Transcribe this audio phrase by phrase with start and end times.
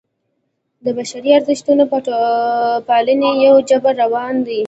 [0.83, 1.97] د بشري ارزښتونو په
[2.87, 4.59] پالنې یو جبر روان دی.